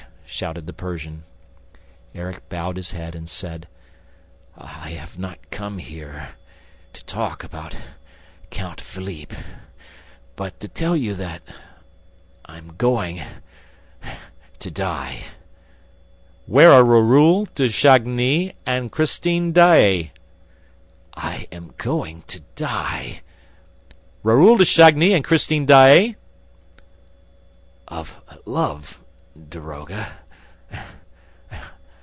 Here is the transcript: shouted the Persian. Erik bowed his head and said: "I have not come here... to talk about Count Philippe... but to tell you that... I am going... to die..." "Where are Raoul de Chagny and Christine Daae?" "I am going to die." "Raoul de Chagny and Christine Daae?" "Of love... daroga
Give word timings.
shouted 0.33 0.65
the 0.65 0.71
Persian. 0.73 1.23
Erik 2.15 2.47
bowed 2.47 2.77
his 2.77 2.91
head 2.93 3.13
and 3.15 3.27
said: 3.27 3.67
"I 4.57 4.91
have 4.91 5.19
not 5.19 5.37
come 5.51 5.77
here... 5.77 6.29
to 6.93 7.03
talk 7.03 7.43
about 7.43 7.77
Count 8.49 8.79
Philippe... 8.79 9.35
but 10.37 10.57
to 10.61 10.69
tell 10.69 10.95
you 10.95 11.13
that... 11.15 11.41
I 12.45 12.57
am 12.57 12.75
going... 12.77 13.21
to 14.59 14.71
die..." 14.71 15.25
"Where 16.47 16.71
are 16.71 16.83
Raoul 16.85 17.45
de 17.53 17.67
Chagny 17.67 18.53
and 18.65 18.89
Christine 18.89 19.51
Daae?" 19.51 20.11
"I 21.13 21.47
am 21.51 21.73
going 21.77 22.23
to 22.27 22.39
die." 22.55 23.21
"Raoul 24.23 24.55
de 24.57 24.65
Chagny 24.65 25.13
and 25.13 25.25
Christine 25.25 25.65
Daae?" 25.65 26.15
"Of 27.89 28.15
love... 28.45 28.97
daroga 29.49 30.13